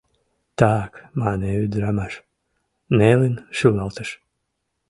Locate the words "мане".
1.19-1.51